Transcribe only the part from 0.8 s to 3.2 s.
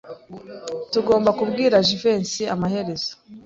Tugomba kubwira Jivency amaherezo.